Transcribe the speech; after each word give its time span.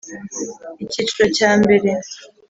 Icyiciro 0.83 1.23
cya 1.37 1.51
mbere. 1.61 1.89